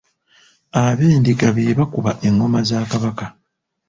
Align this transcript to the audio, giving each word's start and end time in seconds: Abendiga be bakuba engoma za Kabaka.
Abendiga 0.85 1.47
be 1.55 1.63
bakuba 1.79 2.11
engoma 2.27 2.59
za 2.69 2.79
Kabaka. 2.91 3.25